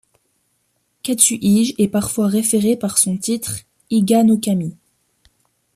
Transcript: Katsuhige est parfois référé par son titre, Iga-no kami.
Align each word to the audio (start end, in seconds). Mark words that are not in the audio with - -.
Katsuhige 1.03 1.75
est 1.77 1.87
parfois 1.87 2.25
référé 2.25 2.75
par 2.75 2.97
son 2.97 3.17
titre, 3.17 3.57
Iga-no 3.91 4.39
kami. 4.39 4.75